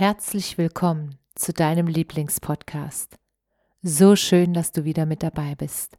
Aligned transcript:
Herzlich 0.00 0.58
willkommen 0.58 1.18
zu 1.34 1.52
deinem 1.52 1.88
Lieblingspodcast. 1.88 3.18
So 3.82 4.14
schön, 4.14 4.54
dass 4.54 4.70
du 4.70 4.84
wieder 4.84 5.06
mit 5.06 5.24
dabei 5.24 5.56
bist. 5.56 5.98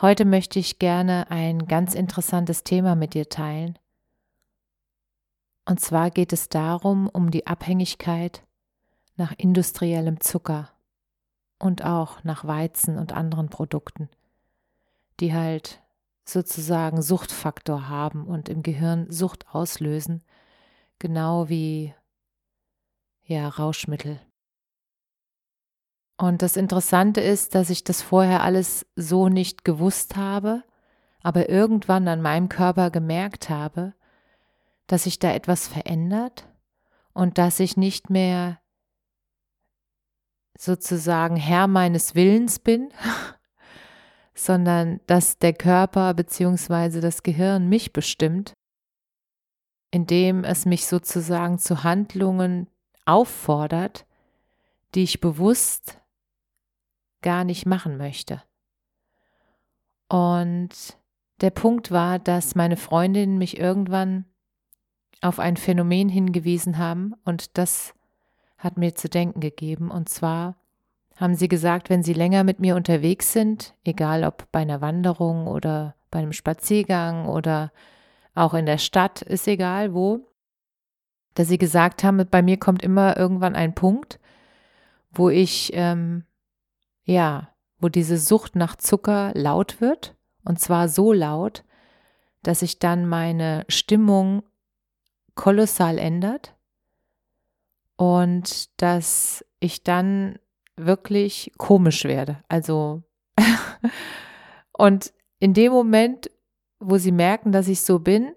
Heute 0.00 0.26
möchte 0.26 0.60
ich 0.60 0.78
gerne 0.78 1.28
ein 1.32 1.66
ganz 1.66 1.96
interessantes 1.96 2.62
Thema 2.62 2.94
mit 2.94 3.14
dir 3.14 3.28
teilen. 3.28 3.76
Und 5.64 5.80
zwar 5.80 6.12
geht 6.12 6.32
es 6.32 6.50
darum, 6.50 7.08
um 7.08 7.32
die 7.32 7.48
Abhängigkeit 7.48 8.44
nach 9.16 9.32
industriellem 9.36 10.20
Zucker 10.20 10.70
und 11.58 11.84
auch 11.84 12.22
nach 12.22 12.44
Weizen 12.44 12.96
und 12.96 13.12
anderen 13.12 13.48
Produkten, 13.48 14.08
die 15.18 15.34
halt 15.34 15.82
sozusagen 16.24 17.02
Suchtfaktor 17.02 17.88
haben 17.88 18.24
und 18.24 18.48
im 18.48 18.62
Gehirn 18.62 19.10
Sucht 19.10 19.52
auslösen 19.52 20.22
genau 21.04 21.50
wie 21.50 21.92
ja, 23.24 23.46
Rauschmittel. 23.46 24.18
Und 26.16 26.40
das 26.40 26.56
Interessante 26.56 27.20
ist, 27.20 27.54
dass 27.54 27.68
ich 27.68 27.84
das 27.84 28.00
vorher 28.00 28.42
alles 28.42 28.86
so 28.96 29.28
nicht 29.28 29.66
gewusst 29.66 30.16
habe, 30.16 30.64
aber 31.22 31.50
irgendwann 31.50 32.08
an 32.08 32.22
meinem 32.22 32.48
Körper 32.48 32.90
gemerkt 32.90 33.50
habe, 33.50 33.92
dass 34.86 35.02
sich 35.02 35.18
da 35.18 35.30
etwas 35.30 35.68
verändert 35.68 36.48
und 37.12 37.36
dass 37.36 37.60
ich 37.60 37.76
nicht 37.76 38.08
mehr 38.08 38.58
sozusagen 40.56 41.36
Herr 41.36 41.66
meines 41.66 42.14
Willens 42.14 42.60
bin, 42.60 42.88
sondern 44.34 45.00
dass 45.06 45.36
der 45.36 45.52
Körper 45.52 46.14
bzw. 46.14 47.02
das 47.02 47.22
Gehirn 47.22 47.68
mich 47.68 47.92
bestimmt 47.92 48.54
indem 49.94 50.42
es 50.42 50.66
mich 50.66 50.86
sozusagen 50.86 51.60
zu 51.60 51.84
Handlungen 51.84 52.66
auffordert, 53.06 54.06
die 54.96 55.04
ich 55.04 55.20
bewusst 55.20 56.00
gar 57.22 57.44
nicht 57.44 57.64
machen 57.64 57.96
möchte. 57.96 58.42
Und 60.08 60.70
der 61.40 61.50
Punkt 61.50 61.92
war, 61.92 62.18
dass 62.18 62.56
meine 62.56 62.76
Freundinnen 62.76 63.38
mich 63.38 63.56
irgendwann 63.60 64.24
auf 65.20 65.38
ein 65.38 65.56
Phänomen 65.56 66.08
hingewiesen 66.08 66.76
haben 66.76 67.14
und 67.24 67.56
das 67.56 67.94
hat 68.58 68.76
mir 68.76 68.96
zu 68.96 69.08
denken 69.08 69.38
gegeben. 69.38 69.92
Und 69.92 70.08
zwar 70.08 70.56
haben 71.14 71.36
sie 71.36 71.46
gesagt, 71.46 71.88
wenn 71.88 72.02
sie 72.02 72.14
länger 72.14 72.42
mit 72.42 72.58
mir 72.58 72.74
unterwegs 72.74 73.32
sind, 73.32 73.76
egal 73.84 74.24
ob 74.24 74.50
bei 74.50 74.58
einer 74.62 74.80
Wanderung 74.80 75.46
oder 75.46 75.94
bei 76.10 76.18
einem 76.18 76.32
Spaziergang 76.32 77.28
oder 77.28 77.70
auch 78.34 78.54
in 78.54 78.66
der 78.66 78.78
Stadt, 78.78 79.22
ist 79.22 79.46
egal 79.46 79.94
wo, 79.94 80.28
dass 81.34 81.48
sie 81.48 81.58
gesagt 81.58 82.04
haben, 82.04 82.26
bei 82.30 82.42
mir 82.42 82.58
kommt 82.58 82.82
immer 82.82 83.16
irgendwann 83.16 83.56
ein 83.56 83.74
Punkt, 83.74 84.20
wo 85.10 85.30
ich, 85.30 85.70
ähm, 85.74 86.24
ja, 87.04 87.50
wo 87.78 87.88
diese 87.88 88.18
Sucht 88.18 88.56
nach 88.56 88.76
Zucker 88.76 89.32
laut 89.34 89.80
wird, 89.80 90.16
und 90.44 90.60
zwar 90.60 90.88
so 90.88 91.12
laut, 91.12 91.64
dass 92.42 92.60
sich 92.60 92.78
dann 92.78 93.08
meine 93.08 93.64
Stimmung 93.68 94.42
kolossal 95.34 95.98
ändert. 95.98 96.54
Und 97.96 98.80
dass 98.82 99.44
ich 99.60 99.84
dann 99.84 100.38
wirklich 100.76 101.52
komisch 101.58 102.04
werde. 102.04 102.42
Also, 102.48 103.02
und 104.72 105.12
in 105.38 105.54
dem 105.54 105.72
Moment 105.72 106.30
wo 106.80 106.98
sie 106.98 107.12
merken, 107.12 107.52
dass 107.52 107.68
ich 107.68 107.82
so 107.82 107.98
bin, 107.98 108.32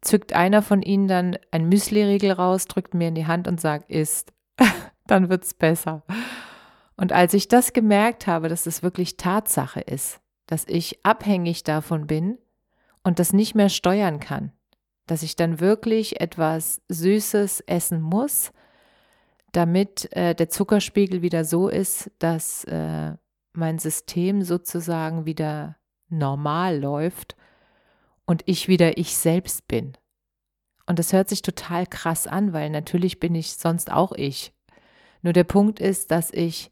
zückt 0.00 0.32
einer 0.32 0.62
von 0.62 0.82
ihnen 0.82 1.08
dann 1.08 1.38
ein 1.50 1.68
Müsli-Riegel 1.68 2.32
raus, 2.32 2.66
drückt 2.66 2.94
mir 2.94 3.08
in 3.08 3.14
die 3.14 3.26
Hand 3.26 3.48
und 3.48 3.60
sagt, 3.60 3.90
isst. 3.90 4.32
dann 5.06 5.28
wird's 5.28 5.54
besser. 5.54 6.02
Und 6.96 7.12
als 7.12 7.34
ich 7.34 7.48
das 7.48 7.72
gemerkt 7.72 8.26
habe, 8.26 8.48
dass 8.48 8.66
es 8.66 8.82
wirklich 8.82 9.16
Tatsache 9.16 9.80
ist, 9.80 10.20
dass 10.46 10.64
ich 10.66 11.04
abhängig 11.04 11.64
davon 11.64 12.06
bin 12.06 12.38
und 13.02 13.18
das 13.18 13.32
nicht 13.32 13.54
mehr 13.54 13.68
steuern 13.68 14.20
kann, 14.20 14.52
dass 15.06 15.22
ich 15.22 15.36
dann 15.36 15.60
wirklich 15.60 16.20
etwas 16.20 16.80
Süßes 16.88 17.60
essen 17.60 18.00
muss, 18.00 18.52
damit 19.52 20.10
äh, 20.12 20.34
der 20.34 20.48
Zuckerspiegel 20.48 21.22
wieder 21.22 21.44
so 21.44 21.68
ist, 21.68 22.10
dass 22.18 22.64
äh, 22.64 23.12
mein 23.52 23.78
System 23.78 24.42
sozusagen 24.42 25.26
wieder 25.26 25.76
normal 26.08 26.78
läuft 26.78 27.35
und 28.26 28.42
ich 28.46 28.68
wieder 28.68 28.98
ich 28.98 29.16
selbst 29.16 29.66
bin. 29.68 29.96
Und 30.86 30.98
das 30.98 31.12
hört 31.12 31.28
sich 31.28 31.42
total 31.42 31.86
krass 31.86 32.26
an, 32.26 32.52
weil 32.52 32.70
natürlich 32.70 33.18
bin 33.18 33.34
ich 33.34 33.54
sonst 33.54 33.90
auch 33.90 34.12
ich. 34.12 34.52
Nur 35.22 35.32
der 35.32 35.44
Punkt 35.44 35.80
ist, 35.80 36.10
dass 36.10 36.30
ich 36.32 36.70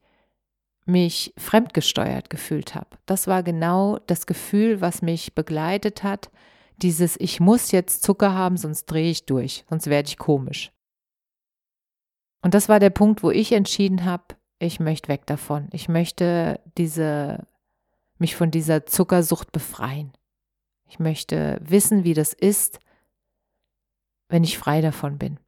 mich 0.87 1.33
fremdgesteuert 1.39 2.31
gefühlt 2.31 2.75
habe. 2.75 2.99
Das 3.07 3.27
war 3.27 3.43
genau 3.43 3.99
das 4.07 4.27
Gefühl, 4.27 4.81
was 4.81 5.03
mich 5.03 5.35
begleitet 5.35 6.03
hat. 6.03 6.31
Dieses, 6.77 7.19
ich 7.19 7.41
muss 7.41 7.73
jetzt 7.73 8.03
Zucker 8.03 8.35
haben, 8.35 8.57
sonst 8.57 8.87
drehe 8.87 9.11
ich 9.11 9.27
durch, 9.27 9.65
sonst 9.69 9.87
werde 9.87 10.09
ich 10.09 10.19
komisch. 10.19 10.73
Und 12.43 12.55
das 12.55 12.69
war 12.69 12.79
der 12.79 12.91
Punkt, 12.91 13.23
wo 13.23 13.31
ich 13.31 13.53
entschieden 13.53 14.05
habe, 14.05 14.37
ich 14.59 14.79
möchte 14.79 15.09
weg 15.09 15.27
davon. 15.27 15.69
Ich 15.73 15.89
möchte 15.89 16.61
diese, 16.77 17.47
mich 18.19 18.37
von 18.37 18.51
dieser 18.51 18.87
Zuckersucht 18.87 19.51
befreien. 19.51 20.13
Ich 20.95 21.01
möchte 21.01 21.59
wissen, 21.61 22.05
wie 22.05 22.15
das 22.15 22.33
ist, 22.33 22.79
wenn 24.29 24.45
ich 24.45 24.59
frei 24.59 24.81
davon 24.81 25.19
bin. 25.19 25.41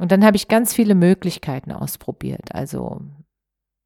Und 0.00 0.10
dann 0.10 0.24
habe 0.24 0.38
ich 0.38 0.48
ganz 0.48 0.72
viele 0.72 0.94
Möglichkeiten 0.94 1.70
ausprobiert. 1.70 2.54
Also 2.54 3.02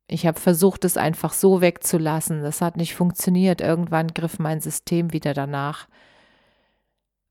ich 0.06 0.28
habe 0.28 0.38
versucht, 0.38 0.84
es 0.84 0.96
einfach 0.96 1.32
so 1.32 1.60
wegzulassen. 1.60 2.44
Das 2.44 2.60
hat 2.60 2.76
nicht 2.76 2.94
funktioniert. 2.94 3.60
Irgendwann 3.60 4.14
griff 4.14 4.38
mein 4.38 4.60
System 4.60 5.12
wieder 5.12 5.34
danach, 5.34 5.88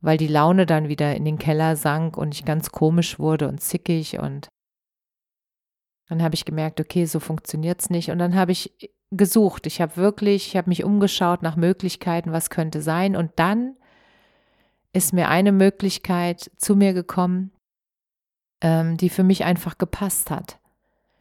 weil 0.01 0.17
die 0.17 0.27
Laune 0.27 0.65
dann 0.65 0.89
wieder 0.89 1.15
in 1.15 1.23
den 1.23 1.37
Keller 1.37 1.77
sank 1.77 2.17
und 2.17 2.35
ich 2.35 2.43
ganz 2.43 2.69
komisch 2.69 3.17
wurde 3.17 3.47
und 3.47 3.61
zickig. 3.61 4.19
Und 4.19 4.49
dann 6.09 6.21
habe 6.21 6.35
ich 6.35 6.43
gemerkt, 6.43 6.81
okay, 6.81 7.05
so 7.05 7.21
funktioniert 7.21 7.79
es 7.79 7.89
nicht. 7.89 8.11
Und 8.11 8.19
dann 8.19 8.35
habe 8.35 8.51
ich 8.51 8.73
gesucht. 9.11 9.65
Ich 9.65 9.81
habe 9.81 9.97
wirklich, 9.97 10.47
ich 10.47 10.57
habe 10.57 10.69
mich 10.69 10.83
umgeschaut 10.83 11.41
nach 11.41 11.55
Möglichkeiten, 11.55 12.31
was 12.31 12.49
könnte 12.49 12.81
sein. 12.81 13.15
Und 13.15 13.31
dann 13.37 13.75
ist 14.93 15.13
mir 15.13 15.29
eine 15.29 15.51
Möglichkeit 15.51 16.51
zu 16.57 16.75
mir 16.75 16.93
gekommen, 16.93 17.51
ähm, 18.61 18.97
die 18.97 19.09
für 19.09 19.23
mich 19.23 19.45
einfach 19.45 19.77
gepasst 19.77 20.31
hat. 20.31 20.59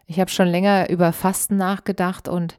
Ich 0.06 0.20
habe 0.20 0.30
schon 0.30 0.48
länger 0.48 0.88
über 0.88 1.12
Fasten 1.12 1.56
nachgedacht 1.56 2.28
und 2.28 2.58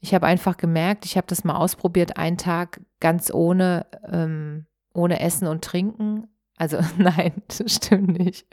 ich 0.00 0.14
habe 0.14 0.26
einfach 0.26 0.56
gemerkt, 0.56 1.06
ich 1.06 1.16
habe 1.16 1.26
das 1.26 1.44
mal 1.44 1.56
ausprobiert, 1.56 2.16
einen 2.18 2.36
Tag 2.36 2.80
ganz 3.00 3.32
ohne, 3.32 3.86
ähm, 4.06 4.66
ohne 4.92 5.20
Essen 5.20 5.48
und 5.48 5.64
Trinken. 5.64 6.28
Also 6.56 6.78
nein, 6.98 7.32
das 7.48 7.74
stimmt 7.74 8.18
nicht. 8.18 8.46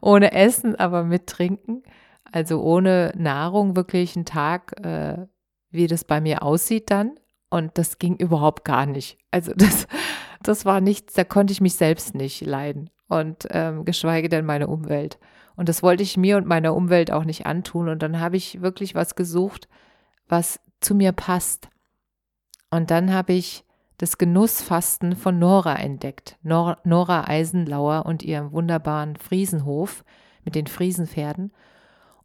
ohne 0.00 0.32
Essen, 0.32 0.76
aber 0.76 1.02
mit 1.02 1.26
Trinken. 1.26 1.82
Also 2.30 2.62
ohne 2.62 3.12
Nahrung 3.16 3.76
wirklich 3.76 4.16
einen 4.16 4.26
Tag 4.26 4.78
äh, 4.84 5.26
wie 5.70 5.86
das 5.86 6.04
bei 6.04 6.20
mir 6.20 6.42
aussieht 6.42 6.90
dann. 6.90 7.18
Und 7.48 7.78
das 7.78 7.98
ging 7.98 8.16
überhaupt 8.16 8.64
gar 8.64 8.86
nicht. 8.86 9.18
Also 9.30 9.52
das, 9.56 9.86
das 10.42 10.64
war 10.64 10.80
nichts, 10.80 11.14
da 11.14 11.24
konnte 11.24 11.52
ich 11.52 11.60
mich 11.60 11.74
selbst 11.74 12.14
nicht 12.14 12.40
leiden 12.42 12.90
und 13.08 13.46
ähm, 13.50 13.84
geschweige 13.84 14.28
denn 14.28 14.44
meine 14.44 14.68
Umwelt. 14.68 15.18
Und 15.56 15.68
das 15.68 15.82
wollte 15.82 16.02
ich 16.02 16.16
mir 16.16 16.36
und 16.36 16.46
meiner 16.46 16.74
Umwelt 16.74 17.10
auch 17.10 17.24
nicht 17.24 17.46
antun. 17.46 17.88
Und 17.88 18.02
dann 18.02 18.20
habe 18.20 18.36
ich 18.36 18.60
wirklich 18.60 18.94
was 18.94 19.14
gesucht, 19.14 19.68
was 20.28 20.60
zu 20.80 20.94
mir 20.94 21.12
passt. 21.12 21.68
Und 22.70 22.90
dann 22.90 23.12
habe 23.12 23.32
ich 23.32 23.64
das 23.96 24.18
Genussfasten 24.18 25.16
von 25.16 25.38
Nora 25.38 25.76
entdeckt. 25.76 26.36
Nora, 26.42 26.78
Nora 26.84 27.26
Eisenlauer 27.26 28.04
und 28.04 28.22
ihrem 28.22 28.52
wunderbaren 28.52 29.16
Friesenhof 29.16 30.04
mit 30.44 30.54
den 30.54 30.66
Friesenpferden. 30.66 31.52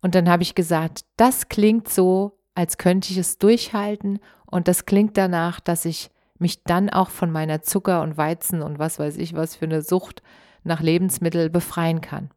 Und 0.01 0.15
dann 0.15 0.27
habe 0.27 0.43
ich 0.43 0.55
gesagt, 0.55 1.05
das 1.15 1.47
klingt 1.47 1.87
so, 1.87 2.37
als 2.55 2.77
könnte 2.77 3.11
ich 3.11 3.17
es 3.17 3.37
durchhalten 3.37 4.19
und 4.45 4.67
das 4.67 4.85
klingt 4.85 5.17
danach, 5.17 5.59
dass 5.59 5.85
ich 5.85 6.11
mich 6.37 6.63
dann 6.63 6.89
auch 6.89 7.09
von 7.09 7.31
meiner 7.31 7.61
Zucker 7.61 8.01
und 8.01 8.17
Weizen 8.17 8.61
und 8.61 8.79
was 8.79 8.99
weiß 8.99 9.17
ich 9.17 9.33
was 9.33 9.55
für 9.55 9.65
eine 9.65 9.81
Sucht 9.81 10.21
nach 10.63 10.81
Lebensmittel 10.81 11.49
befreien 11.49 12.01
kann. 12.01 12.29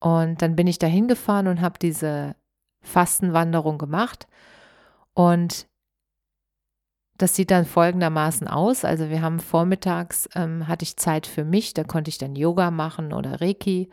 Und 0.00 0.42
dann 0.42 0.54
bin 0.54 0.66
ich 0.66 0.78
da 0.78 0.86
hingefahren 0.86 1.48
und 1.48 1.60
habe 1.60 1.78
diese 1.78 2.36
Fastenwanderung 2.82 3.78
gemacht 3.78 4.28
und 5.14 5.66
das 7.18 7.34
sieht 7.34 7.50
dann 7.50 7.66
folgendermaßen 7.66 8.46
aus. 8.46 8.84
Also 8.84 9.10
wir 9.10 9.20
haben 9.20 9.40
vormittags, 9.40 10.28
ähm, 10.36 10.68
hatte 10.68 10.84
ich 10.84 10.96
Zeit 10.96 11.26
für 11.26 11.44
mich, 11.44 11.74
da 11.74 11.82
konnte 11.82 12.08
ich 12.08 12.18
dann 12.18 12.36
Yoga 12.36 12.70
machen 12.70 13.12
oder 13.12 13.40
Reiki. 13.40 13.90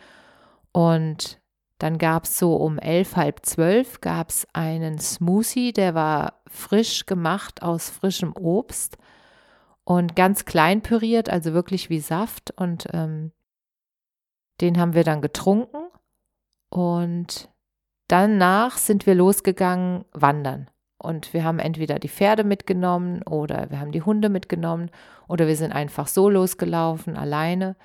Und 0.72 1.42
dann 1.78 1.98
gab 1.98 2.24
es 2.24 2.40
so 2.40 2.56
um 2.56 2.80
elf, 2.80 3.16
halb 3.16 3.46
zwölf 3.46 4.00
gab 4.02 4.30
es 4.30 4.48
einen 4.54 5.00
Smoothie, 5.00 5.74
der 5.74 5.94
war 5.94 6.42
frisch 6.48 7.06
gemacht 7.06 7.62
aus 7.62 7.90
frischem 7.90 8.34
Obst 8.36 8.98
und 9.84 10.16
ganz 10.16 10.46
klein 10.46 10.82
püriert, 10.82 11.30
also 11.30 11.54
wirklich 11.54 11.90
wie 11.90 12.00
Saft. 12.00 12.52
Und 12.58 12.88
ähm, 12.92 13.32
den 14.62 14.80
haben 14.80 14.94
wir 14.94 15.04
dann 15.04 15.22
getrunken. 15.22 15.90
Und 16.70 17.50
danach 18.08 18.78
sind 18.78 19.06
wir 19.06 19.16
losgegangen 19.16 20.06
wandern. 20.12 20.70
Und 20.98 21.34
wir 21.34 21.44
haben 21.44 21.60
entweder 21.60 22.00
die 22.00 22.10
Pferde 22.10 22.44
mitgenommen 22.44 23.22
oder 23.24 23.70
wir 23.70 23.80
haben 23.80 23.92
die 23.92 24.02
Hunde 24.02 24.30
mitgenommen 24.30 24.90
oder 25.28 25.46
wir 25.46 25.56
sind 25.56 25.72
einfach 25.72 26.08
so 26.08 26.30
losgelaufen, 26.30 27.16
alleine. 27.16 27.76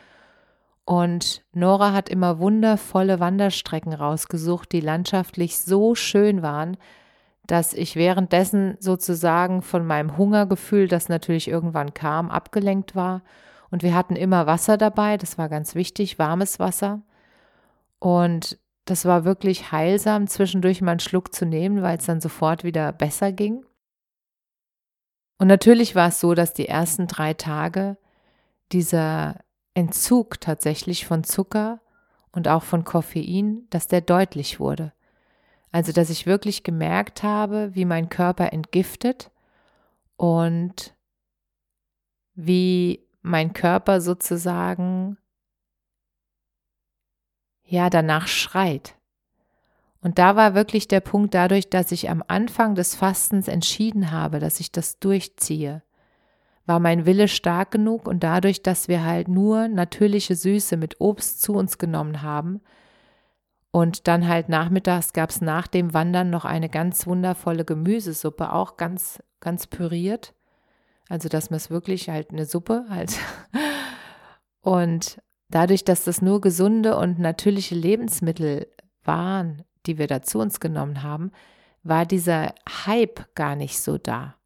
Und 0.90 1.44
Nora 1.52 1.92
hat 1.92 2.08
immer 2.08 2.40
wundervolle 2.40 3.20
Wanderstrecken 3.20 3.92
rausgesucht, 3.92 4.72
die 4.72 4.80
landschaftlich 4.80 5.60
so 5.60 5.94
schön 5.94 6.42
waren, 6.42 6.76
dass 7.46 7.74
ich 7.74 7.94
währenddessen 7.94 8.76
sozusagen 8.80 9.62
von 9.62 9.86
meinem 9.86 10.16
Hungergefühl, 10.16 10.88
das 10.88 11.08
natürlich 11.08 11.46
irgendwann 11.46 11.94
kam, 11.94 12.28
abgelenkt 12.28 12.96
war. 12.96 13.22
Und 13.70 13.84
wir 13.84 13.94
hatten 13.94 14.16
immer 14.16 14.48
Wasser 14.48 14.76
dabei, 14.76 15.16
das 15.16 15.38
war 15.38 15.48
ganz 15.48 15.76
wichtig, 15.76 16.18
warmes 16.18 16.58
Wasser. 16.58 17.02
Und 18.00 18.58
das 18.84 19.04
war 19.04 19.24
wirklich 19.24 19.70
heilsam, 19.70 20.26
zwischendurch 20.26 20.82
mal 20.82 20.90
einen 20.90 20.98
Schluck 20.98 21.32
zu 21.32 21.46
nehmen, 21.46 21.82
weil 21.82 21.98
es 21.98 22.06
dann 22.06 22.20
sofort 22.20 22.64
wieder 22.64 22.92
besser 22.92 23.30
ging. 23.30 23.64
Und 25.38 25.46
natürlich 25.46 25.94
war 25.94 26.08
es 26.08 26.18
so, 26.18 26.34
dass 26.34 26.52
die 26.52 26.66
ersten 26.66 27.06
drei 27.06 27.32
Tage 27.34 27.96
dieser 28.72 29.36
Entzug 29.80 30.40
tatsächlich 30.40 31.06
von 31.06 31.24
Zucker 31.24 31.80
und 32.32 32.48
auch 32.48 32.62
von 32.62 32.84
Koffein, 32.84 33.66
dass 33.70 33.88
der 33.88 34.02
deutlich 34.02 34.60
wurde. 34.60 34.92
Also, 35.72 35.92
dass 35.92 36.10
ich 36.10 36.26
wirklich 36.26 36.64
gemerkt 36.64 37.22
habe, 37.22 37.74
wie 37.74 37.86
mein 37.86 38.08
Körper 38.10 38.52
entgiftet 38.52 39.30
und 40.16 40.94
wie 42.34 43.06
mein 43.22 43.52
Körper 43.52 44.00
sozusagen 44.00 45.16
ja 47.64 47.88
danach 47.88 48.26
schreit. 48.26 48.96
Und 50.02 50.18
da 50.18 50.36
war 50.36 50.54
wirklich 50.54 50.88
der 50.88 51.00
Punkt 51.00 51.34
dadurch, 51.34 51.70
dass 51.70 51.92
ich 51.92 52.10
am 52.10 52.22
Anfang 52.26 52.74
des 52.74 52.94
Fastens 52.94 53.48
entschieden 53.48 54.10
habe, 54.10 54.40
dass 54.40 54.60
ich 54.60 54.72
das 54.72 54.98
durchziehe, 54.98 55.82
war 56.70 56.78
mein 56.78 57.04
Wille 57.04 57.26
stark 57.26 57.72
genug 57.72 58.06
und 58.06 58.22
dadurch, 58.22 58.62
dass 58.62 58.86
wir 58.86 59.04
halt 59.04 59.26
nur 59.26 59.66
natürliche 59.66 60.36
Süße 60.36 60.76
mit 60.76 61.00
Obst 61.00 61.42
zu 61.42 61.54
uns 61.54 61.78
genommen 61.78 62.22
haben 62.22 62.60
und 63.72 64.06
dann 64.06 64.28
halt 64.28 64.48
nachmittags 64.48 65.12
gab 65.12 65.30
es 65.30 65.40
nach 65.40 65.66
dem 65.66 65.94
Wandern 65.94 66.30
noch 66.30 66.44
eine 66.44 66.68
ganz 66.68 67.08
wundervolle 67.08 67.64
Gemüsesuppe, 67.64 68.52
auch 68.52 68.76
ganz, 68.76 69.20
ganz 69.40 69.66
püriert. 69.66 70.32
Also, 71.08 71.28
dass 71.28 71.50
man 71.50 71.56
es 71.56 71.70
wirklich 71.70 72.08
halt 72.08 72.30
eine 72.30 72.46
Suppe 72.46 72.86
halt. 72.88 73.18
Und 74.60 75.20
dadurch, 75.48 75.82
dass 75.82 76.04
das 76.04 76.22
nur 76.22 76.40
gesunde 76.40 76.96
und 76.96 77.18
natürliche 77.18 77.74
Lebensmittel 77.74 78.68
waren, 79.02 79.64
die 79.86 79.98
wir 79.98 80.06
da 80.06 80.22
zu 80.22 80.38
uns 80.38 80.60
genommen 80.60 81.02
haben, 81.02 81.32
war 81.82 82.06
dieser 82.06 82.54
Hype 82.86 83.34
gar 83.34 83.56
nicht 83.56 83.80
so 83.80 83.98
da. 83.98 84.36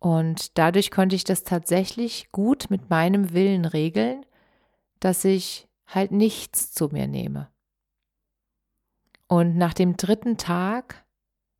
Und 0.00 0.58
dadurch 0.58 0.90
konnte 0.90 1.14
ich 1.14 1.24
das 1.24 1.44
tatsächlich 1.44 2.32
gut 2.32 2.70
mit 2.70 2.88
meinem 2.90 3.32
Willen 3.32 3.66
regeln, 3.66 4.24
dass 4.98 5.24
ich 5.24 5.68
halt 5.86 6.10
nichts 6.10 6.72
zu 6.72 6.88
mir 6.88 7.06
nehme. 7.06 7.48
Und 9.28 9.56
nach 9.56 9.74
dem 9.74 9.96
dritten 9.96 10.38
Tag 10.38 11.04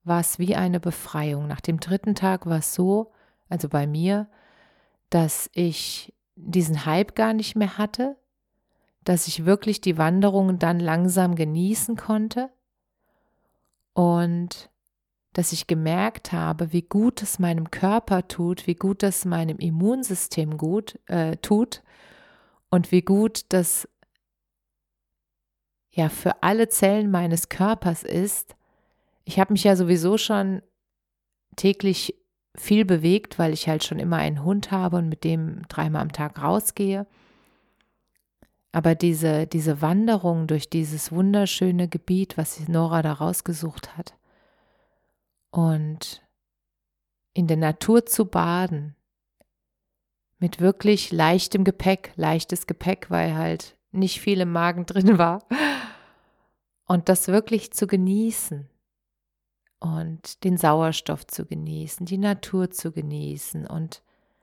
war 0.05 0.21
es 0.21 0.39
wie 0.39 0.57
eine 0.57 0.81
Befreiung. 0.81 1.47
Nach 1.47 1.61
dem 1.61 1.79
dritten 1.81 2.15
Tag 2.15 2.47
war 2.47 2.59
es 2.59 2.75
so, 2.75 3.13
also 3.51 3.69
bei 3.69 3.87
mir, 3.87 4.29
dass 5.11 5.51
ich 5.53 6.15
diesen 6.35 6.87
Hype 6.87 7.15
gar 7.15 7.35
nicht 7.35 7.57
mehr 7.57 7.77
hatte, 7.77 8.17
dass 9.05 9.29
ich 9.29 9.45
wirklich 9.45 9.83
die 9.83 9.99
Wanderungen 9.99 10.59
dann 10.59 10.81
langsam 10.81 11.35
genießen 11.35 11.97
konnte 11.97 12.51
und 13.93 14.71
dass 15.32 15.53
ich 15.53 15.67
gemerkt 15.67 16.32
habe, 16.32 16.73
wie 16.73 16.82
gut 16.82 17.23
es 17.23 17.38
meinem 17.38 17.71
Körper 17.71 18.27
tut, 18.27 18.67
wie 18.67 18.75
gut 18.75 19.03
es 19.03 19.25
meinem 19.25 19.59
Immunsystem 19.59 20.56
gut 20.56 20.99
äh, 21.06 21.37
tut 21.37 21.82
und 22.71 22.91
wie 22.91 23.03
gut 23.03 23.44
das 23.50 23.88
ja 25.93 26.09
für 26.09 26.43
alle 26.43 26.69
Zellen 26.69 27.11
meines 27.11 27.49
Körpers 27.49 28.03
ist. 28.03 28.56
Ich 29.25 29.38
habe 29.38 29.53
mich 29.53 29.65
ja 29.65 29.77
sowieso 29.77 30.19
schon 30.19 30.62
täglich 31.56 32.17
viel 32.56 32.85
bewegt, 32.85 33.38
weil 33.38 33.53
ich 33.53 33.69
halt 33.69 33.85
schon 33.85 33.99
immer 33.99 34.17
einen 34.17 34.44
Hund 34.44 34.71
habe 34.71 34.97
und 34.97 35.09
mit 35.09 35.25
dem 35.25 35.62
dreimal 35.69 36.03
am 36.03 36.12
Tag 36.12 36.43
rausgehe. 36.43 37.06
Aber 38.73 38.94
diese, 38.94 39.47
diese 39.47 39.83
Wanderung 39.83 40.47
durch 40.47 40.71
dieses 40.71 41.11
wunderschöne 41.11 41.88
Gebiet, 41.88 42.37
was 42.37 42.69
Nora 42.69 43.03
da 43.03 43.12
rausgesucht 43.12 43.97
hat, 43.97 44.15
und 45.50 46.23
in 47.32 47.47
der 47.47 47.56
Natur 47.56 48.06
zu 48.06 48.26
baden, 48.26 48.97
mit 50.38 50.61
wirklich 50.61 51.12
leichtem 51.12 51.64
Gepäck, 51.64 52.12
leichtes 52.16 52.66
Gepäck, 52.66 53.11
weil 53.11 53.35
halt 53.35 53.76
nicht 53.92 54.21
viel 54.21 54.40
im 54.40 54.52
Magen 54.52 54.87
drin 54.87 55.19
war, 55.19 55.47
und 56.87 57.09
das 57.09 57.28
wirklich 57.28 57.73
zu 57.73 57.87
genießen. 57.87 58.69
Und 59.78 60.45
den 60.45 60.59
Sauerstoff 60.59 61.26
zu 61.26 61.47
genießen, 61.47 62.04
die 62.04 62.19
Natur 62.19 62.71
zu 62.71 62.92
genießen 62.92 63.66
und 63.66 64.02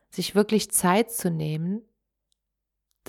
sich 0.10 0.34
wirklich 0.34 0.72
Zeit 0.72 1.12
zu 1.12 1.30
nehmen, 1.30 1.82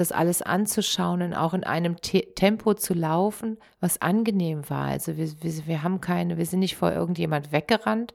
das 0.00 0.12
alles 0.12 0.42
anzuschauen 0.42 1.22
und 1.22 1.34
auch 1.34 1.54
in 1.54 1.64
einem 1.64 2.00
Te 2.00 2.34
Tempo 2.34 2.74
zu 2.74 2.94
laufen, 2.94 3.58
was 3.80 4.00
angenehm 4.00 4.68
war. 4.70 4.86
Also 4.86 5.16
wir, 5.16 5.28
wir, 5.42 5.66
wir 5.66 5.82
haben 5.82 6.00
keine, 6.00 6.38
wir 6.38 6.46
sind 6.46 6.60
nicht 6.60 6.76
vor 6.76 6.92
irgendjemand 6.92 7.52
weggerannt, 7.52 8.14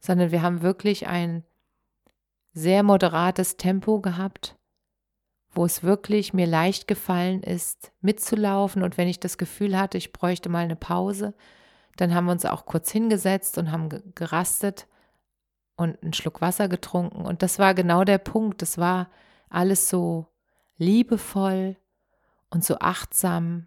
sondern 0.00 0.30
wir 0.30 0.42
haben 0.42 0.62
wirklich 0.62 1.06
ein 1.06 1.44
sehr 2.52 2.82
moderates 2.82 3.56
Tempo 3.56 4.00
gehabt, 4.00 4.56
wo 5.50 5.64
es 5.64 5.82
wirklich 5.82 6.32
mir 6.32 6.46
leicht 6.46 6.88
gefallen 6.88 7.42
ist, 7.42 7.92
mitzulaufen. 8.00 8.82
Und 8.82 8.96
wenn 8.96 9.08
ich 9.08 9.20
das 9.20 9.38
Gefühl 9.38 9.78
hatte, 9.78 9.98
ich 9.98 10.12
bräuchte 10.12 10.48
mal 10.48 10.64
eine 10.64 10.76
Pause, 10.76 11.34
dann 11.96 12.14
haben 12.14 12.26
wir 12.26 12.32
uns 12.32 12.44
auch 12.44 12.66
kurz 12.66 12.90
hingesetzt 12.90 13.58
und 13.58 13.72
haben 13.72 13.88
gerastet 14.14 14.86
und 15.76 16.02
einen 16.02 16.12
Schluck 16.12 16.40
Wasser 16.40 16.68
getrunken. 16.68 17.24
Und 17.24 17.42
das 17.42 17.58
war 17.58 17.74
genau 17.74 18.04
der 18.04 18.18
Punkt. 18.18 18.62
Das 18.62 18.78
war 18.78 19.08
alles 19.48 19.88
so 19.88 20.26
liebevoll 20.76 21.76
und 22.50 22.64
so 22.64 22.78
achtsam 22.78 23.66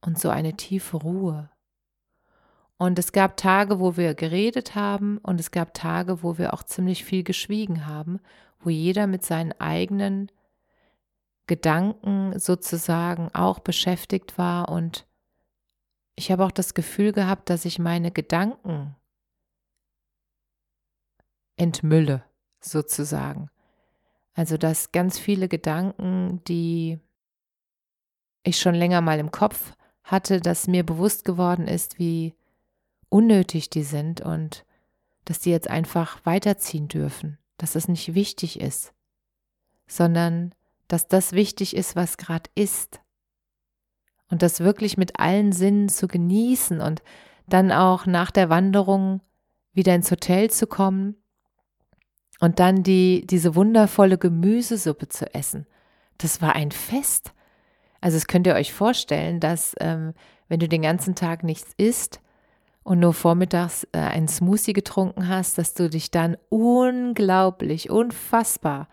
und 0.00 0.18
so 0.18 0.30
eine 0.30 0.56
tiefe 0.56 0.96
Ruhe. 0.96 1.50
Und 2.78 2.98
es 2.98 3.12
gab 3.12 3.36
Tage, 3.36 3.80
wo 3.80 3.96
wir 3.96 4.14
geredet 4.14 4.74
haben 4.74 5.18
und 5.18 5.40
es 5.40 5.50
gab 5.50 5.72
Tage, 5.72 6.22
wo 6.22 6.36
wir 6.38 6.52
auch 6.52 6.62
ziemlich 6.62 7.04
viel 7.04 7.22
geschwiegen 7.22 7.86
haben, 7.86 8.20
wo 8.60 8.70
jeder 8.70 9.06
mit 9.06 9.24
seinen 9.24 9.52
eigenen 9.52 10.30
Gedanken 11.46 12.38
sozusagen 12.38 13.30
auch 13.34 13.60
beschäftigt 13.60 14.36
war 14.36 14.68
und 14.68 15.06
ich 16.16 16.32
habe 16.32 16.44
auch 16.44 16.50
das 16.50 16.74
Gefühl 16.74 17.12
gehabt, 17.12 17.50
dass 17.50 17.66
ich 17.66 17.78
meine 17.78 18.10
Gedanken 18.10 18.96
entmülle, 21.56 22.24
sozusagen. 22.60 23.50
Also, 24.36 24.58
dass 24.58 24.92
ganz 24.92 25.18
viele 25.18 25.48
Gedanken, 25.48 26.44
die 26.46 26.98
ich 28.42 28.60
schon 28.60 28.74
länger 28.74 29.00
mal 29.00 29.18
im 29.18 29.30
Kopf 29.30 29.72
hatte, 30.04 30.40
dass 30.40 30.68
mir 30.68 30.84
bewusst 30.84 31.24
geworden 31.24 31.66
ist, 31.66 31.98
wie 31.98 32.34
unnötig 33.08 33.70
die 33.70 33.82
sind 33.82 34.20
und 34.20 34.66
dass 35.24 35.40
die 35.40 35.50
jetzt 35.50 35.68
einfach 35.68 36.24
weiterziehen 36.24 36.86
dürfen, 36.86 37.38
dass 37.56 37.72
das 37.72 37.88
nicht 37.88 38.14
wichtig 38.14 38.60
ist, 38.60 38.92
sondern 39.86 40.54
dass 40.86 41.08
das 41.08 41.32
wichtig 41.32 41.74
ist, 41.74 41.96
was 41.96 42.18
gerade 42.18 42.50
ist. 42.54 43.00
und 44.28 44.42
das 44.42 44.60
wirklich 44.60 44.96
mit 44.96 45.20
allen 45.20 45.52
Sinnen 45.52 45.88
zu 45.88 46.08
genießen 46.08 46.80
und 46.80 47.02
dann 47.46 47.70
auch 47.70 48.06
nach 48.06 48.32
der 48.32 48.50
Wanderung 48.50 49.20
wieder 49.72 49.94
ins 49.94 50.10
Hotel 50.10 50.50
zu 50.50 50.66
kommen 50.66 51.16
und 52.40 52.60
dann 52.60 52.82
die, 52.82 53.26
diese 53.26 53.54
wundervolle 53.54 54.18
Gemüsesuppe 54.18 55.08
zu 55.08 55.32
essen. 55.34 55.66
Das 56.18 56.42
war 56.42 56.54
ein 56.54 56.70
Fest. 56.70 57.32
Also 58.00 58.16
es 58.16 58.26
könnt 58.26 58.46
ihr 58.46 58.54
euch 58.54 58.72
vorstellen, 58.72 59.40
dass 59.40 59.74
ähm, 59.80 60.12
wenn 60.48 60.60
du 60.60 60.68
den 60.68 60.82
ganzen 60.82 61.14
Tag 61.14 61.44
nichts 61.44 61.72
isst 61.76 62.20
und 62.82 63.00
nur 63.00 63.14
vormittags 63.14 63.86
äh, 63.92 63.98
einen 63.98 64.28
Smoothie 64.28 64.72
getrunken 64.72 65.28
hast, 65.28 65.58
dass 65.58 65.74
du 65.74 65.90
dich 65.90 66.10
dann 66.10 66.36
unglaublich, 66.48 67.90
unfassbar 67.90 68.88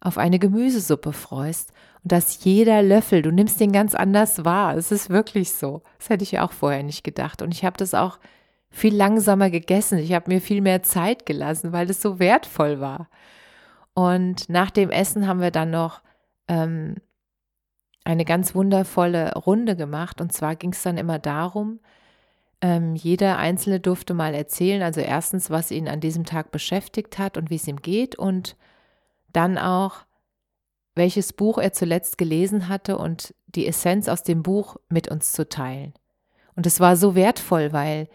auf 0.00 0.18
eine 0.18 0.38
Gemüsesuppe 0.38 1.12
freust 1.12 1.72
und 2.02 2.12
dass 2.12 2.44
jeder 2.44 2.82
Löffel, 2.82 3.22
du 3.22 3.32
nimmst 3.32 3.60
den 3.60 3.72
ganz 3.72 3.94
anders 3.94 4.44
wahr. 4.44 4.76
Es 4.76 4.92
ist 4.92 5.10
wirklich 5.10 5.52
so. 5.52 5.82
Das 5.98 6.10
hätte 6.10 6.22
ich 6.22 6.32
ja 6.32 6.46
auch 6.46 6.52
vorher 6.52 6.82
nicht 6.82 7.04
gedacht. 7.04 7.42
Und 7.42 7.52
ich 7.52 7.64
habe 7.64 7.76
das 7.76 7.94
auch 7.94 8.18
viel 8.74 8.94
langsamer 8.94 9.50
gegessen. 9.50 9.98
Ich 9.98 10.12
habe 10.12 10.32
mir 10.32 10.40
viel 10.40 10.60
mehr 10.60 10.82
Zeit 10.82 11.26
gelassen, 11.26 11.72
weil 11.72 11.88
es 11.88 12.02
so 12.02 12.18
wertvoll 12.18 12.80
war. 12.80 13.08
Und 13.94 14.48
nach 14.48 14.72
dem 14.72 14.90
Essen 14.90 15.28
haben 15.28 15.40
wir 15.40 15.52
dann 15.52 15.70
noch 15.70 16.02
ähm, 16.48 16.96
eine 18.02 18.24
ganz 18.24 18.54
wundervolle 18.54 19.32
Runde 19.34 19.76
gemacht. 19.76 20.20
Und 20.20 20.32
zwar 20.32 20.56
ging 20.56 20.72
es 20.72 20.82
dann 20.82 20.98
immer 20.98 21.20
darum, 21.20 21.78
ähm, 22.60 22.96
jeder 22.96 23.38
Einzelne 23.38 23.78
durfte 23.78 24.12
mal 24.12 24.34
erzählen, 24.34 24.82
also 24.82 25.00
erstens, 25.00 25.50
was 25.50 25.70
ihn 25.70 25.88
an 25.88 26.00
diesem 26.00 26.24
Tag 26.24 26.50
beschäftigt 26.50 27.18
hat 27.18 27.36
und 27.36 27.50
wie 27.50 27.56
es 27.56 27.68
ihm 27.68 27.80
geht 27.80 28.16
und 28.16 28.56
dann 29.32 29.56
auch, 29.56 29.98
welches 30.96 31.32
Buch 31.32 31.58
er 31.58 31.72
zuletzt 31.72 32.18
gelesen 32.18 32.68
hatte 32.68 32.98
und 32.98 33.34
die 33.46 33.68
Essenz 33.68 34.08
aus 34.08 34.24
dem 34.24 34.42
Buch 34.42 34.76
mit 34.88 35.08
uns 35.08 35.32
zu 35.32 35.48
teilen. 35.48 35.94
Und 36.56 36.66
es 36.66 36.80
war 36.80 36.96
so 36.96 37.14
wertvoll, 37.14 37.72
weil 37.72 38.08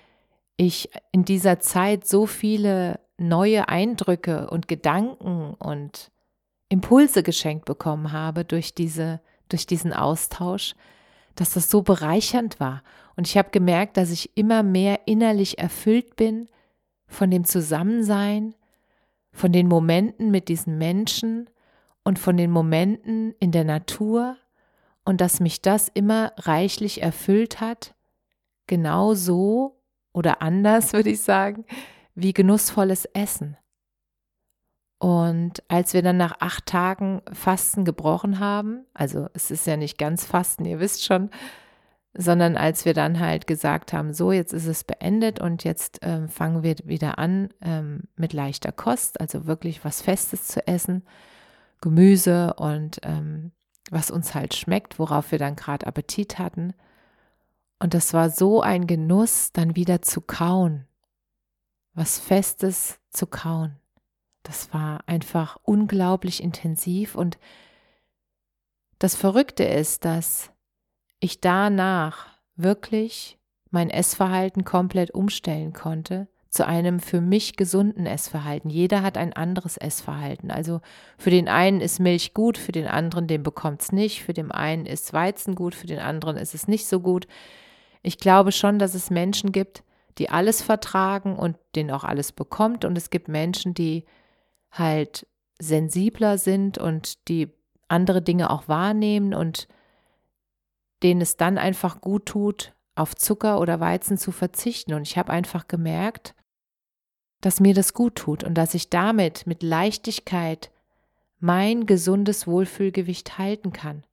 ich 0.59 0.89
in 1.13 1.23
dieser 1.23 1.59
Zeit 1.59 2.05
so 2.05 2.25
viele 2.25 2.99
neue 3.17 3.69
Eindrücke 3.69 4.49
und 4.49 4.67
Gedanken 4.67 5.53
und 5.53 6.11
Impulse 6.67 7.23
geschenkt 7.23 7.65
bekommen 7.65 8.11
habe 8.11 8.43
durch 8.43 8.75
diese 8.75 9.21
durch 9.47 9.65
diesen 9.65 9.93
Austausch, 9.93 10.75
dass 11.33 11.53
das 11.53 11.71
so 11.71 11.81
bereichernd 11.81 12.59
war. 12.59 12.83
Und 13.15 13.27
ich 13.27 13.37
habe 13.37 13.49
gemerkt, 13.49 13.97
dass 13.97 14.11
ich 14.11 14.37
immer 14.37 14.61
mehr 14.61 15.07
innerlich 15.07 15.57
erfüllt 15.57 16.15
bin 16.15 16.49
von 17.07 17.31
dem 17.31 17.45
Zusammensein, 17.45 18.53
von 19.31 19.51
den 19.51 19.67
Momenten 19.67 20.29
mit 20.29 20.49
diesen 20.49 20.77
Menschen 20.77 21.49
und 22.03 22.19
von 22.19 22.37
den 22.37 22.51
Momenten 22.51 23.33
in 23.39 23.51
der 23.51 23.63
Natur 23.63 24.37
und 25.03 25.19
dass 25.21 25.39
mich 25.39 25.63
das 25.63 25.87
immer 25.87 26.33
reichlich 26.37 27.01
erfüllt 27.01 27.59
hat, 27.59 27.95
genau 28.67 29.15
so 29.15 29.78
oder 30.13 30.41
anders 30.41 30.93
würde 30.93 31.09
ich 31.09 31.21
sagen, 31.21 31.65
wie 32.15 32.33
genussvolles 32.33 33.05
Essen. 33.05 33.57
Und 34.99 35.63
als 35.69 35.93
wir 35.93 36.01
dann 36.01 36.17
nach 36.17 36.35
acht 36.41 36.65
Tagen 36.65 37.21
Fasten 37.31 37.85
gebrochen 37.85 38.39
haben, 38.39 38.85
also 38.93 39.27
es 39.33 39.49
ist 39.49 39.65
ja 39.65 39.77
nicht 39.77 39.97
ganz 39.97 40.25
Fasten, 40.25 40.65
ihr 40.65 40.81
wisst 40.81 41.05
schon, 41.05 41.29
sondern 42.13 42.57
als 42.57 42.83
wir 42.83 42.93
dann 42.93 43.19
halt 43.19 43.47
gesagt 43.47 43.93
haben, 43.93 44.13
so, 44.13 44.33
jetzt 44.33 44.51
ist 44.51 44.65
es 44.65 44.83
beendet 44.83 45.39
und 45.39 45.63
jetzt 45.63 45.99
ähm, 46.01 46.27
fangen 46.27 46.63
wir 46.63 46.75
wieder 46.83 47.17
an 47.17 47.49
ähm, 47.61 48.03
mit 48.17 48.33
leichter 48.33 48.73
Kost, 48.73 49.21
also 49.21 49.45
wirklich 49.45 49.85
was 49.85 50.01
Festes 50.01 50.47
zu 50.47 50.67
essen, 50.67 51.03
Gemüse 51.79 52.55
und 52.55 52.99
ähm, 53.03 53.51
was 53.91 54.11
uns 54.11 54.35
halt 54.35 54.53
schmeckt, 54.53 54.99
worauf 54.99 55.31
wir 55.31 55.39
dann 55.39 55.55
gerade 55.55 55.87
Appetit 55.87 56.39
hatten. 56.39 56.73
Und 57.79 57.93
das 57.93 58.13
war 58.13 58.29
so 58.29 58.61
ein 58.61 58.87
Genuss, 58.87 59.51
dann 59.53 59.75
wieder 59.75 60.01
zu 60.01 60.21
kauen, 60.21 60.85
was 61.93 62.19
Festes 62.19 62.99
zu 63.09 63.25
kauen. 63.25 63.77
Das 64.43 64.73
war 64.73 65.01
einfach 65.07 65.57
unglaublich 65.63 66.43
intensiv 66.43 67.15
und 67.15 67.37
das 68.99 69.15
Verrückte 69.15 69.63
ist, 69.63 70.03
dass 70.03 70.51
ich 71.19 71.39
danach 71.39 72.27
wirklich 72.55 73.37
mein 73.71 73.89
Essverhalten 73.89 74.65
komplett 74.65 75.11
umstellen 75.11 75.73
konnte 75.73 76.27
zu 76.49 76.65
einem 76.65 76.99
für 76.99 77.21
mich 77.21 77.55
gesunden 77.55 78.05
Essverhalten. 78.07 78.69
Jeder 78.71 79.03
hat 79.03 79.17
ein 79.17 79.33
anderes 79.33 79.77
Essverhalten. 79.77 80.49
Also 80.49 80.81
für 81.17 81.29
den 81.29 81.47
einen 81.47 81.79
ist 81.79 81.99
Milch 81.99 82.33
gut, 82.33 82.57
für 82.57 82.71
den 82.71 82.87
anderen, 82.87 83.27
den 83.27 83.43
bekommt 83.43 83.83
es 83.83 83.91
nicht. 83.91 84.23
Für 84.23 84.33
den 84.33 84.51
einen 84.51 84.87
ist 84.87 85.13
Weizen 85.13 85.53
gut, 85.53 85.75
für 85.75 85.85
den 85.85 85.99
anderen 85.99 86.37
ist 86.37 86.55
es 86.55 86.67
nicht 86.67 86.87
so 86.87 86.99
gut. 86.99 87.27
Ich 88.01 88.17
glaube 88.17 88.51
schon, 88.51 88.79
dass 88.79 88.93
es 88.93 89.09
Menschen 89.09 89.51
gibt, 89.51 89.83
die 90.17 90.29
alles 90.29 90.61
vertragen 90.61 91.37
und 91.37 91.57
den 91.75 91.91
auch 91.91 92.03
alles 92.03 92.31
bekommt. 92.31 92.85
Und 92.85 92.97
es 92.97 93.09
gibt 93.09 93.27
Menschen, 93.27 93.73
die 93.73 94.05
halt 94.71 95.27
sensibler 95.59 96.37
sind 96.37 96.77
und 96.77 97.27
die 97.27 97.49
andere 97.87 98.21
Dinge 98.21 98.49
auch 98.49 98.67
wahrnehmen 98.67 99.33
und 99.33 99.67
denen 101.03 101.21
es 101.21 101.37
dann 101.37 101.57
einfach 101.57 102.01
gut 102.01 102.25
tut, 102.25 102.73
auf 102.95 103.15
Zucker 103.15 103.59
oder 103.59 103.79
Weizen 103.79 104.17
zu 104.17 104.31
verzichten. 104.31 104.93
Und 104.93 105.03
ich 105.03 105.17
habe 105.17 105.31
einfach 105.31 105.67
gemerkt, 105.67 106.35
dass 107.41 107.61
mir 107.61 107.73
das 107.73 107.93
gut 107.93 108.15
tut 108.15 108.43
und 108.43 108.55
dass 108.55 108.73
ich 108.73 108.89
damit 108.89 109.47
mit 109.47 109.63
Leichtigkeit 109.63 110.71
mein 111.39 111.85
gesundes 111.85 112.47
Wohlfühlgewicht 112.47 113.37
halten 113.37 113.71
kann. 113.71 114.05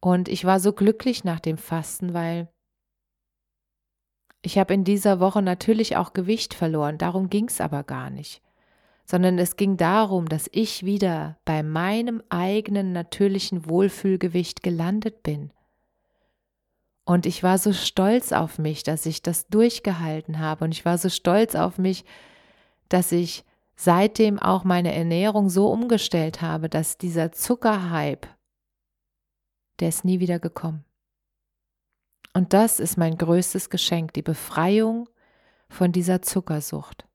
Und 0.00 0.28
ich 0.28 0.44
war 0.44 0.58
so 0.60 0.72
glücklich 0.72 1.24
nach 1.24 1.40
dem 1.40 1.58
Fasten, 1.58 2.14
weil 2.14 2.48
ich 4.44 4.58
habe 4.58 4.74
in 4.74 4.84
dieser 4.84 5.20
Woche 5.20 5.42
natürlich 5.42 5.96
auch 5.96 6.12
Gewicht 6.12 6.54
verloren, 6.54 6.98
darum 6.98 7.30
ging 7.30 7.46
es 7.46 7.60
aber 7.60 7.82
gar 7.82 8.10
nicht, 8.10 8.42
sondern 9.06 9.38
es 9.38 9.56
ging 9.56 9.76
darum, 9.76 10.28
dass 10.28 10.48
ich 10.52 10.84
wieder 10.84 11.38
bei 11.44 11.62
meinem 11.62 12.22
eigenen 12.28 12.92
natürlichen 12.92 13.68
Wohlfühlgewicht 13.68 14.62
gelandet 14.62 15.22
bin. 15.22 15.50
Und 17.06 17.26
ich 17.26 17.42
war 17.42 17.58
so 17.58 17.72
stolz 17.72 18.32
auf 18.32 18.58
mich, 18.58 18.82
dass 18.82 19.04
ich 19.04 19.20
das 19.20 19.46
durchgehalten 19.48 20.38
habe. 20.38 20.64
Und 20.64 20.72
ich 20.72 20.86
war 20.86 20.96
so 20.96 21.10
stolz 21.10 21.54
auf 21.54 21.76
mich, 21.76 22.04
dass 22.88 23.12
ich 23.12 23.44
seitdem 23.76 24.38
auch 24.38 24.64
meine 24.64 24.94
Ernährung 24.94 25.50
so 25.50 25.70
umgestellt 25.70 26.40
habe, 26.40 26.70
dass 26.70 26.96
dieser 26.96 27.32
Zuckerhype, 27.32 28.28
der 29.80 29.88
ist 29.88 30.04
nie 30.04 30.20
wieder 30.20 30.38
gekommen. 30.38 30.84
Und 32.34 32.52
das 32.52 32.80
ist 32.80 32.98
mein 32.98 33.16
größtes 33.16 33.70
Geschenk, 33.70 34.12
die 34.12 34.22
Befreiung 34.22 35.08
von 35.68 35.92
dieser 35.92 36.20
Zuckersucht. 36.20 37.06